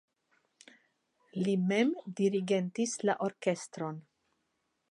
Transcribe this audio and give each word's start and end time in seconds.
Li 1.47 1.53
mem 1.73 1.91
dirigentis 2.21 2.97
la 3.09 3.17
orkestron. 3.27 4.01